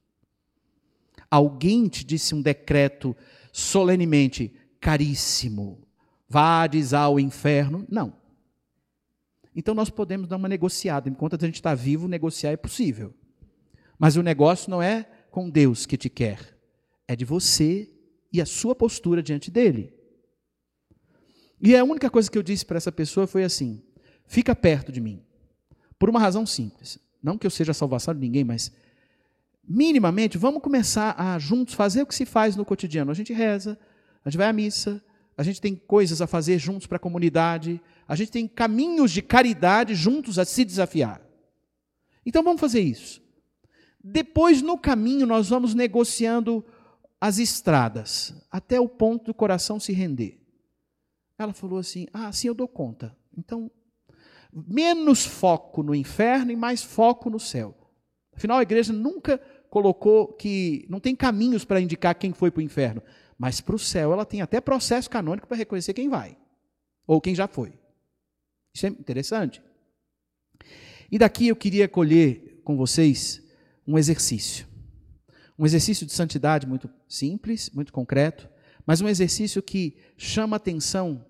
Alguém 1.30 1.88
te 1.88 2.04
disse 2.04 2.34
um 2.34 2.40
decreto 2.40 3.16
solenemente, 3.52 4.54
caríssimo, 4.80 5.86
vades 6.28 6.94
ao 6.94 7.18
inferno? 7.18 7.84
Não. 7.90 8.14
Então 9.54 9.74
nós 9.74 9.90
podemos 9.90 10.28
dar 10.28 10.36
uma 10.36 10.48
negociada. 10.48 11.08
Enquanto 11.08 11.34
a 11.36 11.46
gente 11.46 11.54
está 11.56 11.74
vivo, 11.74 12.06
negociar 12.06 12.52
é 12.52 12.56
possível. 12.56 13.14
Mas 13.98 14.16
o 14.16 14.22
negócio 14.22 14.70
não 14.70 14.82
é 14.82 15.08
com 15.36 15.50
Deus 15.50 15.84
que 15.84 15.98
te 15.98 16.08
quer, 16.08 16.56
é 17.06 17.14
de 17.14 17.26
você 17.26 17.90
e 18.32 18.40
a 18.40 18.46
sua 18.46 18.74
postura 18.74 19.22
diante 19.22 19.50
dele. 19.50 19.92
E 21.60 21.76
a 21.76 21.84
única 21.84 22.08
coisa 22.08 22.30
que 22.30 22.38
eu 22.38 22.42
disse 22.42 22.64
para 22.64 22.78
essa 22.78 22.90
pessoa 22.90 23.26
foi 23.26 23.44
assim: 23.44 23.82
fica 24.24 24.56
perto 24.56 24.90
de 24.90 24.98
mim. 24.98 25.22
Por 25.98 26.08
uma 26.08 26.18
razão 26.18 26.46
simples. 26.46 26.98
Não 27.22 27.36
que 27.36 27.46
eu 27.46 27.50
seja 27.50 27.72
a 27.72 27.74
salvação 27.74 28.14
de 28.14 28.20
ninguém, 28.20 28.44
mas 28.44 28.72
minimamente, 29.62 30.38
vamos 30.38 30.62
começar 30.62 31.14
a 31.20 31.38
juntos 31.38 31.74
fazer 31.74 32.00
o 32.00 32.06
que 32.06 32.14
se 32.14 32.24
faz 32.24 32.56
no 32.56 32.64
cotidiano. 32.64 33.10
A 33.10 33.14
gente 33.14 33.34
reza, 33.34 33.78
a 34.24 34.30
gente 34.30 34.38
vai 34.38 34.48
à 34.48 34.54
missa, 34.54 35.04
a 35.36 35.42
gente 35.42 35.60
tem 35.60 35.76
coisas 35.76 36.22
a 36.22 36.26
fazer 36.26 36.58
juntos 36.58 36.86
para 36.86 36.96
a 36.96 36.98
comunidade, 36.98 37.78
a 38.08 38.16
gente 38.16 38.32
tem 38.32 38.48
caminhos 38.48 39.10
de 39.10 39.20
caridade 39.20 39.94
juntos 39.94 40.38
a 40.38 40.46
se 40.46 40.64
desafiar. 40.64 41.20
Então 42.24 42.42
vamos 42.42 42.58
fazer 42.58 42.80
isso. 42.80 43.25
Depois, 44.08 44.62
no 44.62 44.78
caminho, 44.78 45.26
nós 45.26 45.48
vamos 45.48 45.74
negociando 45.74 46.64
as 47.20 47.38
estradas, 47.38 48.32
até 48.48 48.80
o 48.80 48.88
ponto 48.88 49.26
do 49.26 49.34
coração 49.34 49.80
se 49.80 49.92
render. 49.92 50.40
Ela 51.36 51.52
falou 51.52 51.80
assim: 51.80 52.06
Ah, 52.12 52.30
sim, 52.30 52.46
eu 52.46 52.54
dou 52.54 52.68
conta. 52.68 53.16
Então, 53.36 53.68
menos 54.52 55.26
foco 55.26 55.82
no 55.82 55.92
inferno 55.92 56.52
e 56.52 56.56
mais 56.56 56.84
foco 56.84 57.28
no 57.28 57.40
céu. 57.40 57.74
Afinal, 58.32 58.58
a 58.58 58.62
igreja 58.62 58.92
nunca 58.92 59.38
colocou 59.68 60.28
que 60.28 60.86
não 60.88 61.00
tem 61.00 61.16
caminhos 61.16 61.64
para 61.64 61.80
indicar 61.80 62.14
quem 62.14 62.32
foi 62.32 62.52
para 62.52 62.60
o 62.60 62.64
inferno, 62.64 63.02
mas 63.36 63.60
para 63.60 63.74
o 63.74 63.78
céu 63.78 64.12
ela 64.12 64.24
tem 64.24 64.40
até 64.40 64.60
processo 64.60 65.10
canônico 65.10 65.48
para 65.48 65.56
reconhecer 65.56 65.94
quem 65.94 66.08
vai 66.08 66.38
ou 67.08 67.20
quem 67.20 67.34
já 67.34 67.48
foi. 67.48 67.76
Isso 68.72 68.86
é 68.86 68.88
interessante. 68.88 69.60
E 71.10 71.18
daqui 71.18 71.48
eu 71.48 71.56
queria 71.56 71.88
colher 71.88 72.60
com 72.62 72.76
vocês 72.76 73.45
um 73.86 73.98
exercício. 73.98 74.66
Um 75.58 75.64
exercício 75.64 76.06
de 76.06 76.12
santidade 76.12 76.66
muito 76.66 76.88
simples, 77.08 77.70
muito 77.70 77.92
concreto, 77.92 78.48
mas 78.86 79.00
um 79.00 79.08
exercício 79.08 79.62
que 79.62 79.96
chama 80.16 80.56
atenção 80.56 81.24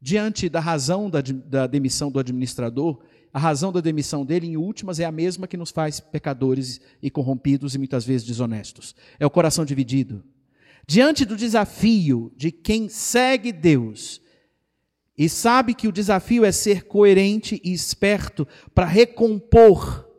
diante 0.00 0.48
da 0.48 0.60
razão 0.60 1.10
da, 1.10 1.20
da 1.20 1.66
demissão 1.66 2.10
do 2.10 2.18
administrador 2.18 3.02
a 3.32 3.38
razão 3.38 3.70
da 3.70 3.80
demissão 3.80 4.24
dele, 4.24 4.48
em 4.48 4.56
últimas, 4.56 4.98
é 4.98 5.04
a 5.04 5.12
mesma 5.12 5.46
que 5.46 5.56
nos 5.56 5.70
faz 5.70 6.00
pecadores 6.00 6.80
e 7.00 7.10
corrompidos 7.10 7.74
e 7.74 7.78
muitas 7.78 8.04
vezes 8.04 8.26
desonestos. 8.26 8.94
É 9.20 9.26
o 9.26 9.30
coração 9.30 9.64
dividido. 9.64 10.24
Diante 10.86 11.24
do 11.24 11.36
desafio 11.36 12.32
de 12.36 12.50
quem 12.50 12.88
segue 12.88 13.52
Deus 13.52 14.20
e 15.16 15.28
sabe 15.28 15.74
que 15.74 15.86
o 15.86 15.92
desafio 15.92 16.44
é 16.44 16.50
ser 16.50 16.86
coerente 16.86 17.60
e 17.62 17.72
esperto 17.72 18.48
para 18.74 18.86
recompor 18.86 20.09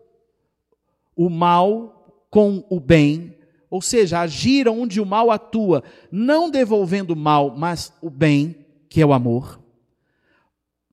o 1.15 1.29
mal 1.29 2.25
com 2.29 2.63
o 2.69 2.79
bem, 2.79 3.35
ou 3.69 3.81
seja, 3.81 4.19
agir 4.19 4.67
onde 4.67 4.99
o 4.99 5.05
mal 5.05 5.31
atua, 5.31 5.83
não 6.11 6.49
devolvendo 6.49 7.11
o 7.13 7.17
mal, 7.17 7.55
mas 7.55 7.93
o 8.01 8.09
bem, 8.09 8.55
que 8.89 9.01
é 9.01 9.05
o 9.05 9.13
amor. 9.13 9.61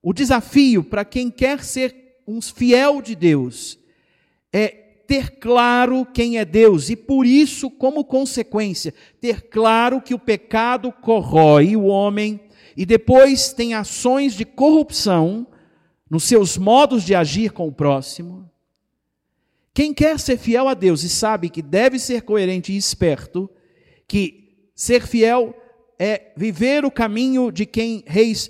O 0.02 0.12
desafio 0.12 0.84
para 0.84 1.04
quem 1.04 1.30
quer 1.30 1.64
ser 1.64 2.22
um 2.26 2.40
fiel 2.40 3.02
de 3.02 3.14
Deus 3.14 3.78
é 4.52 4.68
ter 5.08 5.38
claro 5.38 6.06
quem 6.06 6.38
é 6.38 6.44
Deus 6.44 6.90
e 6.90 6.96
por 6.96 7.24
isso, 7.24 7.70
como 7.70 8.04
consequência, 8.04 8.92
ter 9.20 9.48
claro 9.48 10.02
que 10.02 10.12
o 10.12 10.18
pecado 10.18 10.92
corrói 10.92 11.74
o 11.74 11.84
homem 11.84 12.38
e 12.76 12.84
depois 12.84 13.52
tem 13.52 13.74
ações 13.74 14.34
de 14.34 14.44
corrupção 14.44 15.46
nos 16.10 16.24
seus 16.24 16.58
modos 16.58 17.02
de 17.04 17.14
agir 17.14 17.52
com 17.52 17.66
o 17.66 17.72
próximo. 17.72 18.48
Quem 19.78 19.94
quer 19.94 20.18
ser 20.18 20.36
fiel 20.38 20.66
a 20.66 20.74
Deus 20.74 21.04
e 21.04 21.08
sabe 21.08 21.48
que 21.48 21.62
deve 21.62 22.00
ser 22.00 22.22
coerente 22.22 22.72
e 22.72 22.76
esperto, 22.76 23.48
que 24.08 24.66
ser 24.74 25.06
fiel 25.06 25.54
é 25.96 26.32
viver 26.36 26.84
o 26.84 26.90
caminho 26.90 27.52
de 27.52 27.64
quem 27.64 28.04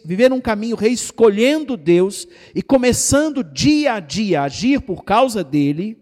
viver 0.06 0.32
um 0.32 0.40
caminho 0.40 0.74
reescolhendo 0.74 1.76
Deus 1.76 2.26
e 2.54 2.62
começando 2.62 3.44
dia 3.44 3.92
a 3.92 4.00
dia 4.00 4.40
a 4.40 4.44
agir 4.44 4.80
por 4.80 5.04
causa 5.04 5.44
dele, 5.44 5.98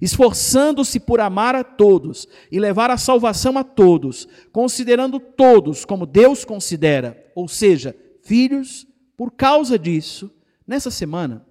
esforçando-se 0.00 0.98
por 0.98 1.20
amar 1.20 1.54
a 1.54 1.62
todos 1.62 2.26
e 2.50 2.58
levar 2.58 2.90
a 2.90 2.98
salvação 2.98 3.56
a 3.56 3.62
todos, 3.62 4.26
considerando 4.50 5.20
todos 5.20 5.84
como 5.84 6.04
Deus 6.04 6.44
considera, 6.44 7.30
ou 7.32 7.46
seja, 7.46 7.94
filhos, 8.24 8.84
por 9.16 9.30
causa 9.30 9.78
disso, 9.78 10.32
nessa 10.66 10.90
semana, 10.90 11.46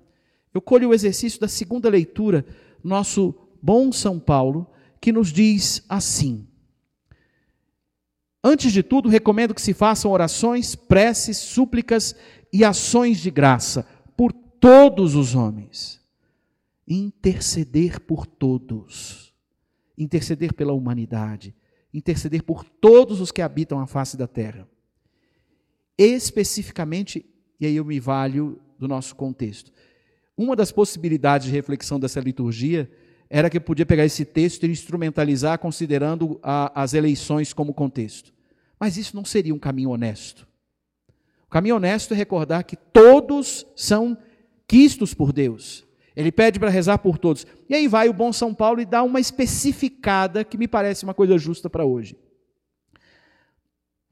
eu 0.53 0.61
colho 0.61 0.89
o 0.89 0.93
exercício 0.93 1.39
da 1.39 1.47
segunda 1.47 1.89
leitura, 1.89 2.45
nosso 2.83 3.33
bom 3.61 3.91
São 3.91 4.19
Paulo, 4.19 4.67
que 4.99 5.11
nos 5.11 5.31
diz 5.31 5.83
assim: 5.87 6.47
Antes 8.43 8.73
de 8.73 8.83
tudo, 8.83 9.07
recomendo 9.07 9.53
que 9.53 9.61
se 9.61 9.73
façam 9.73 10.11
orações, 10.11 10.75
preces, 10.75 11.37
súplicas 11.37 12.13
e 12.51 12.65
ações 12.65 13.19
de 13.19 13.31
graça 13.31 13.87
por 14.17 14.33
todos 14.33 15.15
os 15.15 15.33
homens. 15.33 16.01
Interceder 16.85 18.01
por 18.01 18.25
todos. 18.25 19.33
Interceder 19.97 20.53
pela 20.53 20.73
humanidade. 20.73 21.55
Interceder 21.93 22.43
por 22.43 22.65
todos 22.65 23.21
os 23.21 23.31
que 23.31 23.41
habitam 23.41 23.79
a 23.79 23.87
face 23.87 24.17
da 24.17 24.27
terra. 24.27 24.67
Especificamente, 25.97 27.25
e 27.59 27.65
aí 27.65 27.77
eu 27.77 27.85
me 27.85 27.99
valho 27.99 28.59
do 28.77 28.87
nosso 28.89 29.15
contexto. 29.15 29.71
Uma 30.37 30.55
das 30.55 30.71
possibilidades 30.71 31.47
de 31.47 31.53
reflexão 31.53 31.99
dessa 31.99 32.19
liturgia 32.19 32.89
era 33.29 33.49
que 33.49 33.57
eu 33.57 33.61
podia 33.61 33.85
pegar 33.85 34.05
esse 34.05 34.25
texto 34.25 34.65
e 34.65 34.71
instrumentalizar 34.71 35.59
considerando 35.59 36.39
a, 36.41 36.81
as 36.81 36.93
eleições 36.93 37.53
como 37.53 37.73
contexto. 37.73 38.33
Mas 38.79 38.97
isso 38.97 39.15
não 39.15 39.23
seria 39.23 39.53
um 39.53 39.59
caminho 39.59 39.91
honesto. 39.91 40.47
O 41.45 41.49
caminho 41.49 41.75
honesto 41.75 42.13
é 42.13 42.17
recordar 42.17 42.63
que 42.63 42.75
todos 42.75 43.65
são 43.75 44.17
quistos 44.67 45.13
por 45.13 45.31
Deus. 45.31 45.85
Ele 46.15 46.31
pede 46.31 46.59
para 46.59 46.69
rezar 46.69 46.97
por 46.97 47.17
todos. 47.17 47.45
E 47.69 47.75
aí 47.75 47.87
vai 47.87 48.09
o 48.09 48.13
bom 48.13 48.33
São 48.33 48.53
Paulo 48.53 48.81
e 48.81 48.85
dá 48.85 49.03
uma 49.03 49.19
especificada 49.19 50.43
que 50.43 50.57
me 50.57 50.67
parece 50.67 51.03
uma 51.03 51.13
coisa 51.13 51.37
justa 51.37 51.69
para 51.69 51.85
hoje 51.85 52.15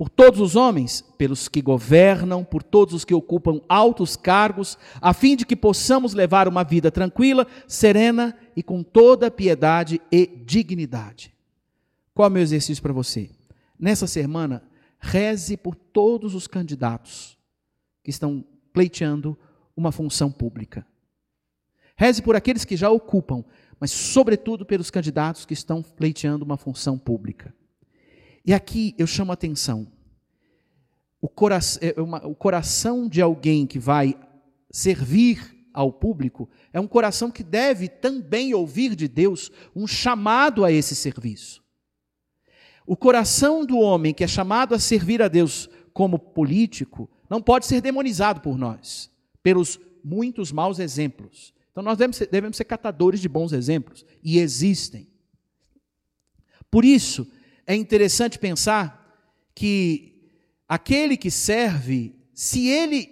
por 0.01 0.09
todos 0.09 0.39
os 0.39 0.55
homens, 0.55 1.03
pelos 1.15 1.47
que 1.47 1.61
governam, 1.61 2.43
por 2.43 2.63
todos 2.63 2.95
os 2.95 3.05
que 3.05 3.13
ocupam 3.13 3.61
altos 3.69 4.15
cargos, 4.15 4.75
a 4.99 5.13
fim 5.13 5.35
de 5.35 5.45
que 5.45 5.55
possamos 5.55 6.15
levar 6.15 6.47
uma 6.47 6.63
vida 6.63 6.89
tranquila, 6.89 7.45
serena 7.67 8.35
e 8.55 8.63
com 8.63 8.81
toda 8.81 9.29
piedade 9.29 10.01
e 10.11 10.25
dignidade. 10.25 11.31
Qual 12.15 12.25
é 12.25 12.29
o 12.31 12.33
meu 12.33 12.41
exercício 12.41 12.81
para 12.81 12.91
você? 12.91 13.29
Nessa 13.79 14.07
semana, 14.07 14.63
reze 14.97 15.55
por 15.55 15.75
todos 15.75 16.33
os 16.33 16.47
candidatos 16.47 17.37
que 18.03 18.09
estão 18.09 18.43
pleiteando 18.73 19.37
uma 19.77 19.91
função 19.91 20.31
pública. 20.31 20.83
Reze 21.95 22.23
por 22.23 22.35
aqueles 22.35 22.65
que 22.65 22.75
já 22.75 22.89
ocupam, 22.89 23.45
mas, 23.79 23.91
sobretudo, 23.91 24.65
pelos 24.65 24.89
candidatos 24.89 25.45
que 25.45 25.53
estão 25.53 25.83
pleiteando 25.83 26.43
uma 26.43 26.57
função 26.57 26.97
pública. 26.97 27.53
E 28.45 28.53
aqui 28.53 28.95
eu 28.97 29.05
chamo 29.05 29.31
a 29.31 29.33
atenção. 29.33 29.87
O, 31.21 31.29
cora 31.29 31.59
é 31.81 31.93
o 32.25 32.35
coração 32.35 33.07
de 33.07 33.21
alguém 33.21 33.67
que 33.67 33.77
vai 33.77 34.15
servir 34.71 35.61
ao 35.73 35.91
público 35.91 36.49
é 36.73 36.79
um 36.79 36.87
coração 36.87 37.31
que 37.31 37.43
deve 37.43 37.87
também 37.87 38.53
ouvir 38.53 38.95
de 38.95 39.07
Deus 39.07 39.51
um 39.75 39.87
chamado 39.87 40.65
a 40.65 40.71
esse 40.71 40.95
serviço. 40.95 41.63
O 42.85 42.97
coração 42.97 43.65
do 43.65 43.77
homem 43.77 44.13
que 44.13 44.23
é 44.23 44.27
chamado 44.27 44.75
a 44.75 44.79
servir 44.79 45.21
a 45.21 45.27
Deus 45.27 45.69
como 45.93 46.19
político 46.19 47.09
não 47.29 47.41
pode 47.41 47.65
ser 47.65 47.81
demonizado 47.81 48.41
por 48.41 48.57
nós, 48.57 49.09
pelos 49.41 49.79
muitos 50.03 50.51
maus 50.51 50.79
exemplos. 50.79 51.53
Então 51.71 51.83
nós 51.83 51.97
devemos 51.97 52.17
ser, 52.17 52.27
devemos 52.27 52.57
ser 52.57 52.65
catadores 52.65 53.21
de 53.21 53.29
bons 53.29 53.53
exemplos, 53.53 54.05
e 54.23 54.39
existem. 54.39 55.07
Por 56.69 56.83
isso, 56.83 57.27
é 57.65 57.75
interessante 57.75 58.39
pensar 58.39 59.01
que 59.55 60.11
aquele 60.67 61.17
que 61.17 61.29
serve, 61.29 62.15
se 62.33 62.67
ele 62.67 63.09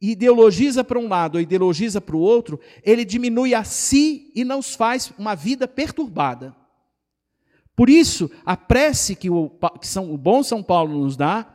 ideologiza 0.00 0.84
para 0.84 0.98
um 0.98 1.08
lado 1.08 1.36
ou 1.36 1.40
ideologiza 1.40 2.00
para 2.00 2.16
o 2.16 2.20
outro, 2.20 2.60
ele 2.84 3.04
diminui 3.04 3.54
a 3.54 3.64
si 3.64 4.30
e 4.34 4.44
nos 4.44 4.74
faz 4.74 5.12
uma 5.18 5.34
vida 5.34 5.66
perturbada. 5.66 6.54
Por 7.74 7.88
isso, 7.88 8.30
a 8.44 8.56
prece 8.56 9.14
que 9.14 9.30
o, 9.30 9.50
que 9.80 9.86
São, 9.86 10.12
o 10.12 10.18
bom 10.18 10.42
São 10.42 10.62
Paulo 10.62 11.04
nos 11.04 11.16
dá 11.16 11.48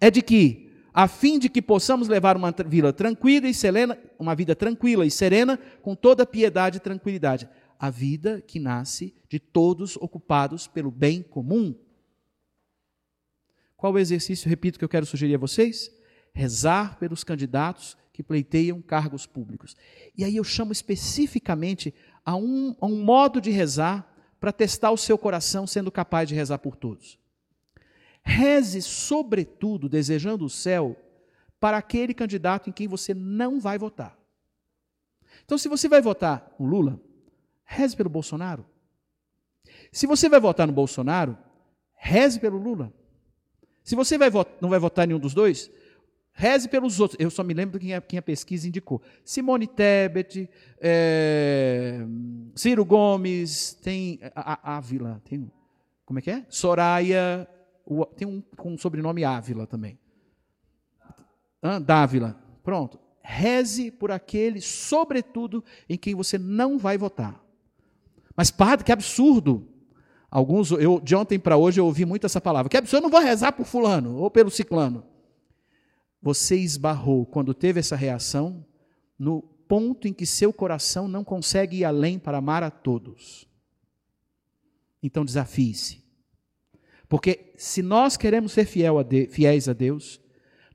é 0.00 0.10
de 0.10 0.20
que, 0.20 0.70
a 0.92 1.08
fim 1.08 1.38
de 1.38 1.48
que 1.48 1.62
possamos 1.62 2.08
levar 2.08 2.36
uma 2.36 2.54
vida 2.66 2.92
tranquila 2.92 3.48
e 3.48 3.54
serena, 3.54 3.98
uma 4.18 4.34
vida 4.34 4.54
tranquila 4.54 5.06
e 5.06 5.10
serena, 5.10 5.58
com 5.80 5.94
toda 5.94 6.26
piedade 6.26 6.76
e 6.76 6.80
tranquilidade 6.80 7.48
a 7.82 7.90
vida 7.90 8.40
que 8.40 8.60
nasce 8.60 9.12
de 9.28 9.40
todos 9.40 9.96
ocupados 9.96 10.68
pelo 10.68 10.88
bem 10.88 11.20
comum. 11.20 11.74
Qual 13.76 13.92
o 13.92 13.98
exercício, 13.98 14.48
repito, 14.48 14.78
que 14.78 14.84
eu 14.84 14.88
quero 14.88 15.04
sugerir 15.04 15.34
a 15.34 15.38
vocês? 15.38 15.90
Rezar 16.32 16.96
pelos 17.00 17.24
candidatos 17.24 17.96
que 18.12 18.22
pleiteiam 18.22 18.80
cargos 18.80 19.26
públicos. 19.26 19.76
E 20.16 20.22
aí 20.22 20.36
eu 20.36 20.44
chamo 20.44 20.70
especificamente 20.70 21.92
a 22.24 22.36
um, 22.36 22.76
a 22.80 22.86
um 22.86 23.02
modo 23.02 23.40
de 23.40 23.50
rezar 23.50 24.14
para 24.38 24.52
testar 24.52 24.92
o 24.92 24.96
seu 24.96 25.18
coração 25.18 25.66
sendo 25.66 25.90
capaz 25.90 26.28
de 26.28 26.36
rezar 26.36 26.58
por 26.58 26.76
todos. 26.76 27.18
Reze, 28.22 28.80
sobretudo, 28.80 29.88
desejando 29.88 30.44
o 30.44 30.50
céu 30.50 30.96
para 31.58 31.78
aquele 31.78 32.14
candidato 32.14 32.70
em 32.70 32.72
quem 32.72 32.86
você 32.86 33.12
não 33.12 33.58
vai 33.58 33.76
votar. 33.76 34.16
Então, 35.44 35.58
se 35.58 35.68
você 35.68 35.88
vai 35.88 36.00
votar 36.00 36.54
no 36.60 36.66
Lula, 36.66 37.00
Reze 37.64 37.96
pelo 37.96 38.10
Bolsonaro. 38.10 38.66
Se 39.92 40.06
você 40.06 40.28
vai 40.28 40.40
votar 40.40 40.66
no 40.66 40.72
Bolsonaro, 40.72 41.36
reze 41.94 42.40
pelo 42.40 42.58
Lula. 42.58 42.92
Se 43.82 43.94
você 43.94 44.16
vai 44.16 44.30
votar, 44.30 44.54
não 44.60 44.68
vai 44.68 44.78
votar 44.78 45.06
nenhum 45.06 45.18
dos 45.18 45.34
dois, 45.34 45.70
reze 46.32 46.68
pelos 46.68 47.00
outros. 47.00 47.18
Eu 47.20 47.30
só 47.30 47.42
me 47.42 47.52
lembro 47.52 47.78
quem 47.78 47.94
a, 47.94 48.00
quem 48.00 48.18
a 48.18 48.22
pesquisa 48.22 48.66
indicou. 48.66 49.02
Simone 49.24 49.66
Tebet, 49.66 50.48
é, 50.80 52.00
Ciro 52.54 52.84
Gomes, 52.84 53.74
tem 53.74 54.20
a, 54.34 54.74
a 54.74 54.76
Ávila, 54.76 55.20
tem 55.24 55.50
como 56.04 56.18
é 56.18 56.22
que 56.22 56.30
é? 56.30 56.46
Soraya, 56.48 57.48
o, 57.84 58.04
tem 58.04 58.26
um 58.26 58.40
com 58.56 58.72
um 58.72 58.78
sobrenome 58.78 59.24
Ávila 59.24 59.66
também. 59.66 59.98
Ah, 61.60 61.78
Dávila. 61.78 62.36
Pronto. 62.62 62.98
Reze 63.22 63.90
por 63.90 64.10
aquele, 64.10 64.60
sobretudo, 64.60 65.64
em 65.88 65.96
quem 65.96 66.14
você 66.14 66.36
não 66.36 66.76
vai 66.76 66.98
votar. 66.98 67.40
Mas, 68.36 68.50
padre, 68.50 68.84
que 68.84 68.92
absurdo. 68.92 69.68
Alguns, 70.30 70.70
eu, 70.70 70.98
de 71.00 71.14
ontem 71.14 71.38
para 71.38 71.56
hoje, 71.56 71.78
eu 71.78 71.84
ouvi 71.84 72.04
muito 72.04 72.24
essa 72.24 72.40
palavra. 72.40 72.70
Que 72.70 72.76
absurdo, 72.76 73.02
eu 73.04 73.10
não 73.10 73.10
vou 73.10 73.20
rezar 73.20 73.52
por 73.52 73.66
fulano 73.66 74.16
ou 74.16 74.30
pelo 74.30 74.50
ciclano. 74.50 75.04
Você 76.22 76.56
esbarrou, 76.56 77.26
quando 77.26 77.52
teve 77.52 77.80
essa 77.80 77.96
reação, 77.96 78.64
no 79.18 79.42
ponto 79.42 80.06
em 80.06 80.12
que 80.12 80.24
seu 80.24 80.52
coração 80.52 81.08
não 81.08 81.24
consegue 81.24 81.78
ir 81.78 81.84
além 81.84 82.18
para 82.18 82.38
amar 82.38 82.62
a 82.62 82.70
todos. 82.70 83.48
Então 85.02 85.24
desafie-se. 85.24 86.02
Porque 87.08 87.52
se 87.56 87.82
nós 87.82 88.16
queremos 88.16 88.52
ser 88.52 88.64
fiel 88.64 88.98
a 88.98 89.02
de, 89.02 89.26
fiéis 89.26 89.68
a 89.68 89.72
Deus, 89.72 90.20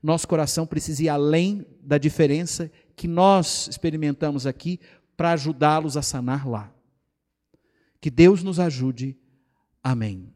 nosso 0.02 0.28
coração 0.28 0.66
precisa 0.66 1.02
ir 1.02 1.08
além 1.08 1.66
da 1.82 1.98
diferença 1.98 2.70
que 2.94 3.08
nós 3.08 3.66
experimentamos 3.68 4.46
aqui 4.46 4.78
para 5.16 5.32
ajudá-los 5.32 5.96
a 5.96 6.02
sanar 6.02 6.48
lá. 6.48 6.72
Que 8.00 8.10
Deus 8.10 8.42
nos 8.42 8.60
ajude. 8.60 9.16
Amém. 9.82 10.32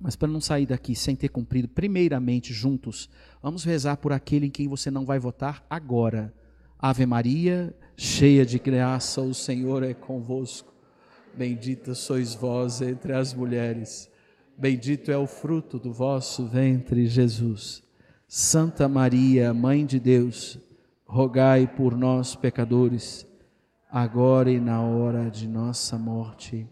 Mas 0.00 0.16
para 0.16 0.28
não 0.28 0.40
sair 0.40 0.66
daqui 0.66 0.96
sem 0.96 1.14
ter 1.14 1.28
cumprido, 1.28 1.68
primeiramente 1.68 2.52
juntos, 2.52 3.08
vamos 3.40 3.62
rezar 3.62 3.96
por 3.98 4.12
aquele 4.12 4.46
em 4.46 4.50
quem 4.50 4.66
você 4.66 4.90
não 4.90 5.04
vai 5.04 5.18
votar 5.18 5.64
agora. 5.70 6.34
Ave 6.76 7.06
Maria, 7.06 7.72
cheia 7.96 8.44
de 8.44 8.58
graça, 8.58 9.20
o 9.20 9.32
Senhor 9.32 9.84
é 9.84 9.94
convosco. 9.94 10.72
Bendita 11.32 11.94
sois 11.94 12.34
vós 12.34 12.82
entre 12.82 13.12
as 13.12 13.32
mulheres. 13.32 14.10
Bendito 14.58 15.12
é 15.12 15.16
o 15.16 15.26
fruto 15.26 15.78
do 15.78 15.92
vosso 15.92 16.46
ventre, 16.46 17.06
Jesus. 17.06 17.84
Santa 18.26 18.88
Maria, 18.88 19.54
Mãe 19.54 19.86
de 19.86 20.00
Deus, 20.00 20.58
rogai 21.06 21.66
por 21.66 21.96
nós, 21.96 22.34
pecadores, 22.34 23.26
agora 23.90 24.50
e 24.50 24.58
na 24.58 24.82
hora 24.82 25.30
de 25.30 25.46
nossa 25.46 25.96
morte. 25.98 26.71